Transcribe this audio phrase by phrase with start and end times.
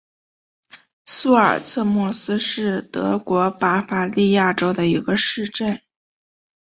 [1.05, 5.79] 苏尔策莫斯是德国巴伐利亚州的一个市镇。